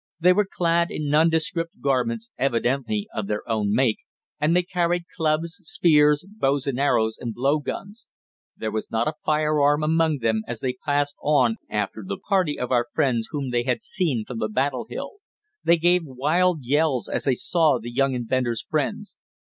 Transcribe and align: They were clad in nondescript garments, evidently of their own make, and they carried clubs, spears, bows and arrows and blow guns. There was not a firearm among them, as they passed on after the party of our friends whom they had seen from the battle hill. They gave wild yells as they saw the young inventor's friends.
They 0.19 0.33
were 0.33 0.47
clad 0.51 0.89
in 0.89 1.09
nondescript 1.11 1.79
garments, 1.79 2.31
evidently 2.35 3.07
of 3.13 3.27
their 3.27 3.47
own 3.47 3.71
make, 3.71 3.99
and 4.39 4.55
they 4.55 4.63
carried 4.63 5.03
clubs, 5.15 5.59
spears, 5.63 6.25
bows 6.27 6.65
and 6.65 6.79
arrows 6.79 7.19
and 7.21 7.35
blow 7.35 7.59
guns. 7.59 8.09
There 8.57 8.71
was 8.71 8.89
not 8.89 9.07
a 9.07 9.13
firearm 9.23 9.83
among 9.83 10.17
them, 10.17 10.41
as 10.47 10.61
they 10.61 10.73
passed 10.83 11.13
on 11.21 11.57
after 11.69 12.03
the 12.03 12.17
party 12.17 12.57
of 12.57 12.71
our 12.71 12.87
friends 12.95 13.27
whom 13.29 13.51
they 13.51 13.61
had 13.61 13.83
seen 13.83 14.25
from 14.25 14.39
the 14.39 14.49
battle 14.49 14.87
hill. 14.89 15.17
They 15.63 15.77
gave 15.77 16.01
wild 16.03 16.61
yells 16.63 17.07
as 17.07 17.25
they 17.25 17.35
saw 17.35 17.77
the 17.77 17.91
young 17.93 18.15
inventor's 18.15 18.63
friends. 18.63 19.17